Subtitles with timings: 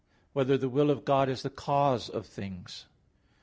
[0.33, 2.87] 4] Whether the Will of God Is the Cause of Things?